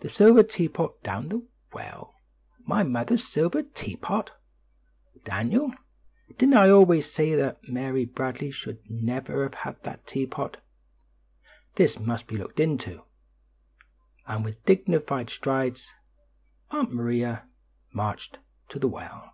[0.00, 1.42] "The silver teapot down the
[1.72, 2.14] well;
[2.66, 4.32] my mother's silver teapot!
[5.24, 5.72] Daniel,
[6.36, 10.58] didn't I always say that Mary Bradley should never have had that teapot?
[11.76, 13.04] This must be looked into."
[14.26, 15.94] And with dignified strides
[16.70, 17.48] Aunt Maria
[17.90, 19.32] marched to the well.